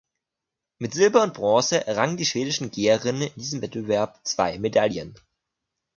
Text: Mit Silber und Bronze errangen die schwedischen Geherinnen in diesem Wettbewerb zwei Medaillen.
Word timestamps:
Mit 0.79 0.95
Silber 0.95 1.21
und 1.21 1.35
Bronze 1.35 1.85
errangen 1.85 2.17
die 2.17 2.25
schwedischen 2.25 2.71
Geherinnen 2.71 3.21
in 3.35 3.35
diesem 3.39 3.61
Wettbewerb 3.61 4.19
zwei 4.25 4.57
Medaillen. 4.57 5.13